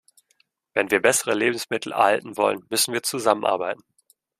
[0.73, 3.83] Wenn wir bessere Lebensmittel erhalten wollen, müssen wir zusammenarbeiten.